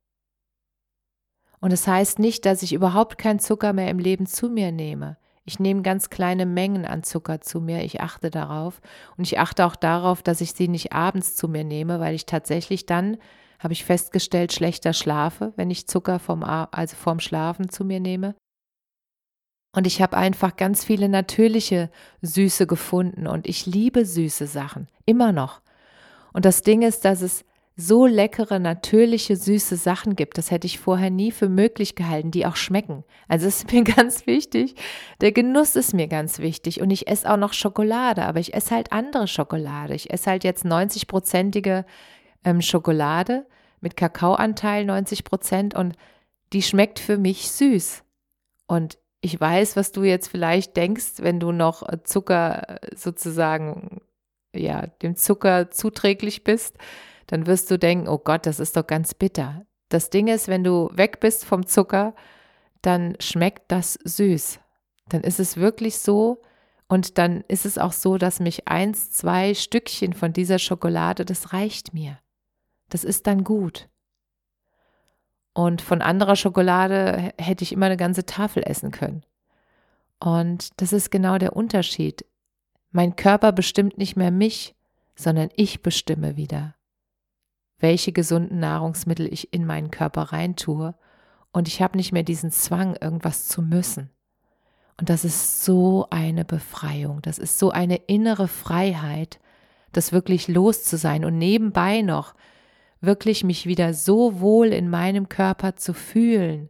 Und 1.59 1.73
es 1.73 1.83
das 1.83 1.93
heißt 1.93 2.19
nicht, 2.19 2.45
dass 2.45 2.63
ich 2.63 2.73
überhaupt 2.73 3.17
keinen 3.17 3.39
Zucker 3.39 3.73
mehr 3.73 3.89
im 3.89 3.99
Leben 3.99 4.25
zu 4.25 4.49
mir 4.49 4.71
nehme. 4.71 5.17
Ich 5.43 5.59
nehme 5.59 5.81
ganz 5.81 6.09
kleine 6.09 6.45
Mengen 6.45 6.85
an 6.85 7.03
Zucker 7.03 7.41
zu 7.41 7.59
mir, 7.59 7.83
ich 7.83 8.01
achte 8.01 8.29
darauf. 8.29 8.81
Und 9.17 9.25
ich 9.25 9.39
achte 9.39 9.65
auch 9.65 9.75
darauf, 9.75 10.23
dass 10.23 10.41
ich 10.41 10.53
sie 10.53 10.69
nicht 10.69 10.93
abends 10.93 11.35
zu 11.35 11.49
mir 11.49 11.65
nehme, 11.65 11.99
weil 11.99 12.15
ich 12.15 12.25
tatsächlich 12.25 12.85
dann, 12.85 13.17
habe 13.59 13.73
ich 13.73 13.83
festgestellt, 13.83 14.53
schlechter 14.53 14.93
schlafe, 14.93 15.51
wenn 15.57 15.69
ich 15.69 15.87
Zucker 15.87 16.19
vom, 16.19 16.43
also 16.43 16.95
vorm 16.95 17.19
Schlafen 17.19 17.67
zu 17.67 17.83
mir 17.83 17.99
nehme. 17.99 18.35
Und 19.79 19.87
ich 19.87 20.01
habe 20.01 20.17
einfach 20.17 20.57
ganz 20.57 20.83
viele 20.83 21.07
natürliche 21.07 21.89
Süße 22.21 22.67
gefunden 22.67 23.27
und 23.27 23.47
ich 23.47 23.65
liebe 23.65 24.05
süße 24.05 24.45
Sachen, 24.45 24.89
immer 25.05 25.31
noch. 25.31 25.61
Und 26.33 26.43
das 26.43 26.63
Ding 26.63 26.81
ist, 26.81 27.05
dass 27.05 27.21
es 27.21 27.45
so 27.77 28.05
leckere, 28.05 28.59
natürliche, 28.59 29.37
süße 29.37 29.77
Sachen 29.77 30.17
gibt. 30.17 30.37
Das 30.37 30.51
hätte 30.51 30.67
ich 30.67 30.79
vorher 30.79 31.09
nie 31.09 31.31
für 31.31 31.47
möglich 31.47 31.95
gehalten, 31.95 32.29
die 32.29 32.45
auch 32.45 32.57
schmecken. 32.57 33.05
Also 33.29 33.47
es 33.47 33.59
ist 33.59 33.71
mir 33.71 33.83
ganz 33.95 34.27
wichtig. 34.27 34.75
Der 35.21 35.31
Genuss 35.31 35.77
ist 35.77 35.93
mir 35.93 36.09
ganz 36.09 36.39
wichtig. 36.39 36.81
Und 36.81 36.89
ich 36.91 37.07
esse 37.07 37.31
auch 37.31 37.37
noch 37.37 37.53
Schokolade, 37.53 38.23
aber 38.23 38.41
ich 38.41 38.53
esse 38.53 38.75
halt 38.75 38.91
andere 38.91 39.29
Schokolade. 39.29 39.95
Ich 39.95 40.11
esse 40.11 40.29
halt 40.29 40.43
jetzt 40.43 40.65
90-prozentige 40.65 41.85
ähm, 42.43 42.61
Schokolade 42.61 43.45
mit 43.79 43.95
Kakaoanteil 43.95 44.83
90 44.83 45.23
Prozent 45.23 45.73
und 45.73 45.95
die 46.51 46.63
schmeckt 46.63 46.99
für 46.99 47.17
mich 47.17 47.49
süß. 47.49 48.03
Und 48.67 48.97
ich 49.21 49.39
weiß, 49.39 49.75
was 49.75 49.91
du 49.91 50.03
jetzt 50.03 50.27
vielleicht 50.27 50.77
denkst, 50.77 51.15
wenn 51.17 51.39
du 51.39 51.51
noch 51.51 51.87
äh, 51.87 52.03
Zucker 52.03 52.81
äh, 52.83 52.95
sozusagen, 52.95 54.01
ja, 54.55 54.87
dem 54.87 55.15
Zucker 55.15 55.71
zuträglich 55.71 56.43
bist, 56.43 56.77
dann 57.27 57.45
wirst 57.45 57.69
du 57.69 57.77
denken, 57.77 58.07
oh 58.07 58.17
Gott, 58.17 58.45
das 58.45 58.59
ist 58.59 58.75
doch 58.75 58.87
ganz 58.87 59.13
bitter. 59.13 59.65
Das 59.89 60.09
Ding 60.09 60.27
ist, 60.27 60.47
wenn 60.47 60.63
du 60.63 60.89
weg 60.93 61.19
bist 61.19 61.45
vom 61.45 61.65
Zucker, 61.65 62.15
dann 62.81 63.15
schmeckt 63.19 63.71
das 63.71 63.99
süß. 64.03 64.59
Dann 65.09 65.21
ist 65.21 65.39
es 65.39 65.57
wirklich 65.57 65.99
so 65.99 66.41
und 66.87 67.17
dann 67.17 67.43
ist 67.47 67.65
es 67.65 67.77
auch 67.77 67.93
so, 67.93 68.17
dass 68.17 68.39
mich 68.39 68.67
eins, 68.67 69.11
zwei 69.11 69.53
Stückchen 69.53 70.13
von 70.13 70.33
dieser 70.33 70.59
Schokolade, 70.59 71.25
das 71.25 71.53
reicht 71.53 71.93
mir. 71.93 72.19
Das 72.89 73.03
ist 73.03 73.27
dann 73.27 73.43
gut. 73.43 73.89
Und 75.59 75.81
von 75.81 76.01
anderer 76.01 76.37
Schokolade 76.37 77.33
hätte 77.37 77.65
ich 77.65 77.73
immer 77.73 77.87
eine 77.87 77.97
ganze 77.97 78.25
Tafel 78.25 78.63
essen 78.63 78.91
können. 78.91 79.25
Und 80.17 80.79
das 80.79 80.93
ist 80.93 81.11
genau 81.11 81.37
der 81.37 81.53
Unterschied. 81.53 82.23
Mein 82.91 83.17
Körper 83.17 83.51
bestimmt 83.51 83.97
nicht 83.97 84.15
mehr 84.15 84.31
mich, 84.31 84.73
sondern 85.17 85.49
ich 85.57 85.81
bestimme 85.81 86.37
wieder, 86.37 86.75
welche 87.77 88.13
gesunden 88.13 88.59
Nahrungsmittel 88.59 89.27
ich 89.27 89.53
in 89.53 89.65
meinen 89.65 89.91
Körper 89.91 90.31
reintue 90.31 90.95
und 91.51 91.67
ich 91.67 91.81
habe 91.81 91.97
nicht 91.97 92.13
mehr 92.13 92.23
diesen 92.23 92.51
Zwang, 92.51 92.95
irgendwas 92.95 93.49
zu 93.49 93.61
müssen. 93.61 94.11
Und 94.97 95.09
das 95.09 95.25
ist 95.25 95.65
so 95.65 96.07
eine 96.09 96.45
Befreiung, 96.45 97.21
das 97.21 97.37
ist 97.37 97.59
so 97.59 97.69
eine 97.71 97.97
innere 97.97 98.47
Freiheit, 98.47 99.41
das 99.91 100.13
wirklich 100.13 100.47
los 100.47 100.85
zu 100.85 100.95
sein 100.95 101.25
und 101.25 101.37
nebenbei 101.37 102.01
noch 102.01 102.33
wirklich 103.01 103.43
mich 103.43 103.65
wieder 103.65 103.93
so 103.93 104.39
wohl 104.39 104.67
in 104.67 104.89
meinem 104.89 105.29
Körper 105.29 105.75
zu 105.75 105.93
fühlen, 105.93 106.69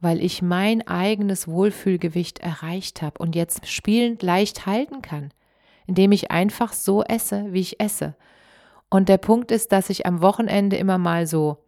weil 0.00 0.22
ich 0.22 0.42
mein 0.42 0.86
eigenes 0.86 1.48
Wohlfühlgewicht 1.48 2.38
erreicht 2.40 3.02
habe 3.02 3.18
und 3.18 3.34
jetzt 3.34 3.66
spielend 3.66 4.22
leicht 4.22 4.66
halten 4.66 5.02
kann, 5.02 5.32
indem 5.86 6.12
ich 6.12 6.30
einfach 6.30 6.72
so 6.72 7.02
esse, 7.02 7.52
wie 7.52 7.60
ich 7.60 7.80
esse. 7.80 8.14
Und 8.88 9.08
der 9.08 9.18
Punkt 9.18 9.50
ist, 9.50 9.72
dass 9.72 9.90
ich 9.90 10.06
am 10.06 10.22
Wochenende 10.22 10.76
immer 10.76 10.98
mal 10.98 11.26
so 11.26 11.58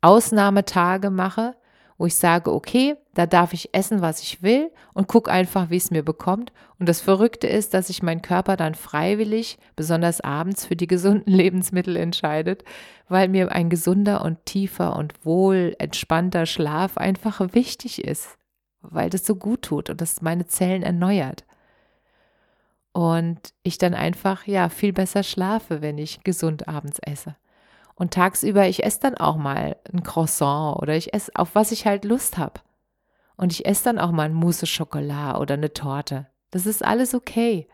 Ausnahmetage 0.00 1.10
mache, 1.10 1.54
wo 2.00 2.06
ich 2.06 2.16
sage, 2.16 2.50
okay, 2.50 2.96
da 3.12 3.26
darf 3.26 3.52
ich 3.52 3.74
essen, 3.74 4.00
was 4.00 4.22
ich 4.22 4.42
will 4.42 4.70
und 4.94 5.06
gucke 5.06 5.30
einfach, 5.30 5.68
wie 5.68 5.76
es 5.76 5.90
mir 5.90 6.02
bekommt. 6.02 6.50
Und 6.78 6.88
das 6.88 7.02
Verrückte 7.02 7.46
ist, 7.46 7.74
dass 7.74 7.88
sich 7.88 8.02
mein 8.02 8.22
Körper 8.22 8.56
dann 8.56 8.74
freiwillig, 8.74 9.58
besonders 9.76 10.22
abends, 10.22 10.64
für 10.64 10.76
die 10.76 10.86
gesunden 10.86 11.30
Lebensmittel 11.30 11.96
entscheidet, 11.96 12.64
weil 13.10 13.28
mir 13.28 13.52
ein 13.52 13.68
gesunder 13.68 14.24
und 14.24 14.46
tiefer 14.46 14.96
und 14.96 15.26
wohl 15.26 15.76
entspannter 15.78 16.46
Schlaf 16.46 16.96
einfach 16.96 17.52
wichtig 17.52 18.02
ist, 18.02 18.38
weil 18.80 19.10
das 19.10 19.26
so 19.26 19.36
gut 19.36 19.60
tut 19.60 19.90
und 19.90 20.00
das 20.00 20.22
meine 20.22 20.46
Zellen 20.46 20.82
erneuert. 20.82 21.44
Und 22.92 23.52
ich 23.62 23.76
dann 23.76 23.92
einfach, 23.92 24.46
ja, 24.46 24.70
viel 24.70 24.94
besser 24.94 25.22
schlafe, 25.22 25.82
wenn 25.82 25.98
ich 25.98 26.24
gesund 26.24 26.66
abends 26.66 26.98
esse. 27.00 27.36
Und 28.00 28.14
tagsüber, 28.14 28.66
ich 28.66 28.82
esse 28.82 29.00
dann 29.00 29.18
auch 29.18 29.36
mal 29.36 29.76
ein 29.92 30.02
Croissant 30.02 30.80
oder 30.80 30.96
ich 30.96 31.12
esse, 31.12 31.32
auf 31.34 31.54
was 31.54 31.70
ich 31.70 31.84
halt 31.84 32.06
Lust 32.06 32.38
habe. 32.38 32.62
Und 33.36 33.52
ich 33.52 33.66
esse 33.66 33.84
dann 33.84 33.98
auch 33.98 34.10
mal 34.10 34.22
ein 34.22 34.32
Mousse 34.32 34.66
Schokolade 34.66 35.38
oder 35.38 35.52
eine 35.52 35.74
Torte. 35.74 36.26
Das 36.50 36.64
ist 36.64 36.82
alles 36.82 37.14
okay. 37.14 37.68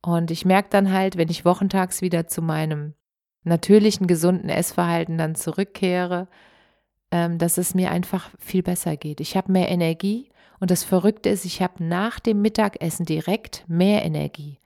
Und 0.00 0.30
ich 0.30 0.46
merke 0.46 0.70
dann 0.70 0.90
halt, 0.90 1.18
wenn 1.18 1.28
ich 1.28 1.44
wochentags 1.44 2.00
wieder 2.00 2.26
zu 2.26 2.40
meinem 2.40 2.94
natürlichen, 3.42 4.06
gesunden 4.06 4.48
Essverhalten 4.48 5.18
dann 5.18 5.34
zurückkehre, 5.34 6.26
ähm, 7.10 7.36
dass 7.36 7.58
es 7.58 7.74
mir 7.74 7.90
einfach 7.90 8.30
viel 8.38 8.62
besser 8.62 8.96
geht. 8.96 9.20
Ich 9.20 9.36
habe 9.36 9.52
mehr 9.52 9.68
Energie 9.68 10.30
und 10.60 10.70
das 10.70 10.82
Verrückte 10.82 11.28
ist, 11.28 11.44
ich 11.44 11.60
habe 11.60 11.84
nach 11.84 12.20
dem 12.20 12.40
Mittagessen 12.40 13.04
direkt 13.04 13.66
mehr 13.68 14.02
Energie. 14.02 14.60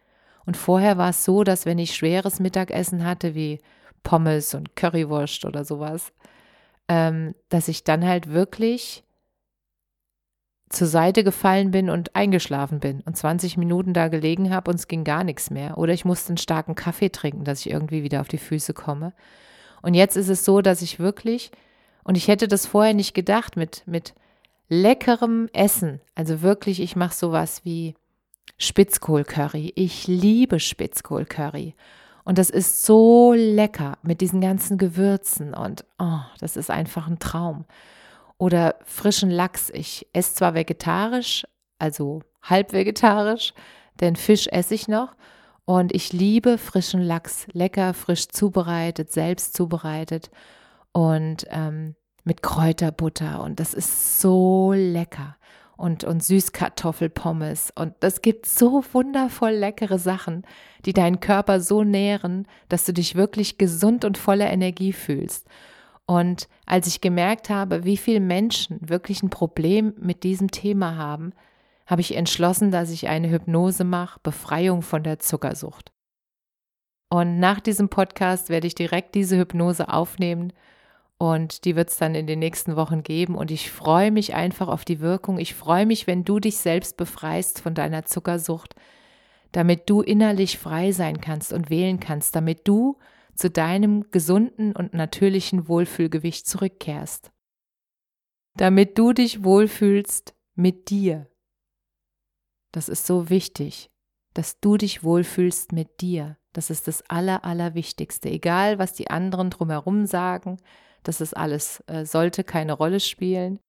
Und 0.49 0.57
vorher 0.57 0.97
war 0.97 1.11
es 1.11 1.27
so, 1.27 1.45
dass 1.45 1.67
wenn 1.67 1.79
ich 1.79 1.95
schweres 1.95 2.41
Mittagessen 2.41 3.05
hatte, 3.05 3.35
wie 3.35 3.61
Pommes 4.03 4.55
und 4.55 4.77
Currywurst 4.77 5.45
oder 5.45 5.63
sowas, 5.63 6.11
ähm, 6.89 7.35
dass 7.51 7.69
ich 7.69 7.85
dann 7.85 8.07
halt 8.07 8.33
wirklich 8.33 9.05
zur 10.71 10.87
Seite 10.87 11.23
gefallen 11.23 11.71
bin 11.71 11.91
und 11.91 12.17
eingeschlafen 12.17 12.81
bin 12.81 13.03
und 13.03 13.15
20 13.15 13.59
Minuten 13.59 13.93
da 13.93 14.09
gelegen 14.09 14.51
habe 14.51 14.71
und 14.71 14.79
es 14.79 14.89
ging 14.89 15.05
gar 15.05 15.23
nichts 15.23 15.51
mehr. 15.51 15.77
Oder 15.77 15.93
ich 15.93 16.07
musste 16.07 16.31
einen 16.31 16.39
starken 16.39 16.75
Kaffee 16.75 17.11
trinken, 17.11 17.45
dass 17.45 17.67
ich 17.67 17.71
irgendwie 17.71 18.03
wieder 18.03 18.23
auf 18.23 18.29
die 18.29 18.39
Füße 18.39 18.73
komme. 18.73 19.13
Und 19.83 19.93
jetzt 19.93 20.17
ist 20.17 20.31
es 20.31 20.47
so, 20.47 20.63
dass 20.63 20.81
ich 20.81 20.99
wirklich, 20.99 21.51
und 22.05 22.17
ich 22.17 22.27
hätte 22.27 22.49
das 22.49 22.65
vorher 22.65 22.95
nicht 22.95 23.13
gedacht, 23.13 23.57
mit, 23.57 23.83
mit 23.85 24.15
leckerem 24.71 25.51
Essen, 25.53 26.01
also 26.15 26.41
wirklich, 26.41 26.81
ich 26.81 26.97
mache 26.97 27.15
sowas 27.15 27.67
wie 27.67 27.97
Spitzkohlcurry. 28.57 29.73
Ich 29.77 30.07
liebe 30.07 30.61
Spitzkohlcurry. 30.61 31.75
Und 32.25 32.39
das 32.39 32.51
ist 32.51 32.85
so 32.85 33.33
lecker 33.33 33.97
mit 34.03 34.21
diesen 34.21 34.41
ganzen 34.41 34.77
Gewürzen 34.77 35.55
und 35.55 35.85
oh, 35.99 36.21
das 36.41 36.57
ist 36.57 36.71
einfach 36.71 37.07
ein 37.07 37.19
Traum. 37.19 37.65
Oder 38.37 38.77
frischen 38.85 39.31
Lachs. 39.31 39.71
Ich 39.71 40.07
esse 40.13 40.35
zwar 40.35 40.55
vegetarisch, 40.55 41.47
also 41.79 42.21
halb 42.43 42.73
vegetarisch, 42.73 43.55
denn 44.01 44.15
Fisch 44.15 44.47
esse 44.49 44.75
ich 44.75 44.89
noch. 44.89 45.15
Und 45.65 45.95
ich 45.95 46.13
liebe 46.13 46.59
frischen 46.59 47.03
Lachs, 47.03 47.47
lecker, 47.53 47.95
frisch 47.95 48.29
zubereitet, 48.29 49.11
selbst 49.11 49.57
zubereitet 49.57 50.31
und 50.93 51.47
ähm, 51.51 51.95
mit 52.25 52.43
Kräuterbutter. 52.43 53.43
Und 53.43 53.59
das 53.59 53.75
ist 53.75 54.21
so 54.21 54.73
lecker 54.75 55.39
und, 55.79 56.03
und 56.05 56.23
Süßkartoffelpommes. 56.23 57.73
Und 57.75 57.95
es 58.01 58.21
gibt 58.21 58.47
so 58.47 58.85
wundervoll 58.93 59.53
leckere 59.53 59.99
Sachen, 59.99 60.43
die 60.85 60.93
deinen 60.93 61.21
Körper 61.21 61.61
so 61.61 61.85
nähren, 61.85 62.47
dass 62.69 62.85
du 62.85 62.93
dich 62.93 63.15
wirklich 63.15 63.57
gesund 63.57 64.05
und 64.05 64.19
voller 64.19 64.51
Energie 64.51 64.93
fühlst. 64.93 65.47
Und 66.05 66.49
als 66.67 66.89
ich 66.89 67.01
gemerkt 67.01 67.49
habe, 67.49 67.85
wie 67.85 67.97
viele 67.97 68.21
Menschen 68.21 68.79
wirklich 68.81 69.23
ein 69.23 69.31
Problem 69.31 69.95
mit 70.01 70.25
diesem 70.25 70.51
Thema 70.51 70.97
haben, 70.97 71.33
habe 71.87 72.01
ich 72.01 72.17
entschlossen, 72.17 72.71
dass 72.73 72.91
ich 72.91 73.09
eine 73.09 73.31
Hypnose 73.31 73.85
mache, 73.85 74.19
Befreiung 74.23 74.83
von 74.83 75.05
der 75.05 75.21
Zuckersucht. 75.21 75.93
Und 77.09 77.39
nach 77.39 77.61
diesem 77.61 77.89
Podcast 77.89 78.51
werde 78.51 78.67
ich 78.67 78.75
direkt 78.75 79.15
diese 79.15 79.39
Hypnose 79.39 79.89
aufnehmen 79.89 80.53
und 81.19 81.65
die 81.65 81.75
wird 81.75 81.91
es 81.91 81.99
dann 81.99 82.15
in 82.15 82.29
den 82.29 82.39
nächsten 82.39 82.77
Wochen 82.77 83.03
geben. 83.03 83.35
Und 83.35 83.51
ich 83.51 83.73
freue 83.73 84.13
mich 84.13 84.35
einfach 84.35 84.69
auf 84.69 84.85
die 84.85 85.01
Wirkung. 85.01 85.39
Ich 85.39 85.55
freue 85.55 85.85
mich, 85.85 86.07
wenn 86.07 86.25
du 86.25 86.39
dich 86.39 86.59
selbst 86.59 86.97
befreist 86.97 87.61
von 87.61 87.75
deiner 87.75 88.05
Zuckersucht, 88.05 88.77
damit 89.51 89.91
du 89.91 90.01
innerlich 90.01 90.59
frei 90.59 90.93
sein 90.93 91.21
kannst 91.21 91.53
und 91.53 91.71
wählen 91.71 91.99
kannst, 91.99 92.37
damit 92.37 92.69
du 92.69 92.99
zu 93.35 93.51
deinem 93.51 94.11
gesunden 94.13 94.75
und 94.75 94.95
natürlichen 94.95 95.69
Wohlfühlgewicht 95.69 96.47
zurückkehrst. 96.47 97.33
Damit 98.55 98.97
du 98.97 99.13
dich 99.13 99.43
wohlfühlst 99.43 100.35
mit 100.55 100.91
dir. 100.91 101.29
Das 102.71 102.89
ist 102.89 103.07
so 103.07 103.29
wichtig, 103.29 103.91
dass 104.35 104.61
du 104.61 104.77
dich 104.77 105.03
wohlfühlst 105.03 105.73
mit 105.73 106.01
dir. 106.01 106.37
Das 106.53 106.71
ist 106.71 106.87
das 106.87 107.03
Aller, 107.09 107.45
Allerwichtigste. 107.45 108.29
Egal, 108.29 108.79
was 108.79 108.93
die 108.93 109.11
anderen 109.11 109.51
drumherum 109.51 110.07
sagen, 110.07 110.59
das 111.09 111.23
ist 111.23 111.35
alles, 111.35 111.83
äh, 111.87 112.05
sollte 112.05 112.45
keine 112.45 112.75
Rolle 112.75 113.01
spielen. 113.01 113.61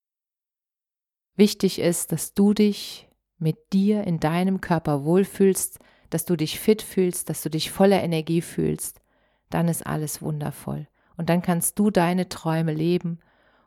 Wichtig 1.36 1.78
ist, 1.78 2.12
dass 2.12 2.34
du 2.34 2.52
dich 2.52 3.08
mit 3.38 3.72
dir 3.72 4.04
in 4.04 4.20
deinem 4.20 4.60
Körper 4.60 5.04
wohlfühlst, 5.04 5.78
dass 6.10 6.26
du 6.26 6.36
dich 6.36 6.60
fit 6.60 6.82
fühlst, 6.82 7.30
dass 7.30 7.40
du 7.40 7.48
dich 7.48 7.70
voller 7.70 8.02
Energie 8.02 8.42
fühlst. 8.42 9.00
Dann 9.48 9.68
ist 9.68 9.86
alles 9.86 10.20
wundervoll. 10.20 10.86
Und 11.16 11.30
dann 11.30 11.40
kannst 11.40 11.78
du 11.78 11.90
deine 11.90 12.28
Träume 12.28 12.74
leben 12.74 13.20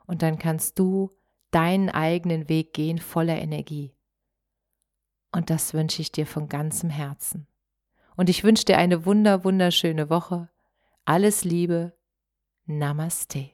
und 0.06 0.22
dann 0.22 0.38
kannst 0.38 0.78
du 0.78 1.10
deinen 1.50 1.90
eigenen 1.90 2.48
Weg 2.48 2.74
gehen 2.74 3.00
voller 3.00 3.38
Energie. 3.38 3.92
Und 5.32 5.50
das 5.50 5.74
wünsche 5.74 6.00
ich 6.00 6.12
dir 6.12 6.28
von 6.28 6.48
ganzem 6.48 6.90
Herzen. 6.90 7.48
Und 8.16 8.30
ich 8.30 8.44
wünsche 8.44 8.66
dir 8.66 8.78
eine 8.78 9.04
wunder, 9.04 9.42
wunderschöne 9.42 10.10
Woche. 10.10 10.48
Alles 11.04 11.42
Liebe. 11.42 11.92
Namaste. 12.66 13.53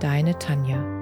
Deine 0.00 0.38
Tanja. 0.38 0.95